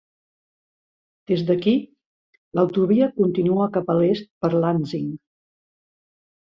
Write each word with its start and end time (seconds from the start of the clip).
Des 1.31 1.43
d'aquí, 1.49 1.75
l'autovia 2.61 3.11
continua 3.21 3.71
cap 3.77 3.95
a 3.97 4.01
l'est 4.01 4.31
per 4.43 4.53
Lansing. 4.67 5.07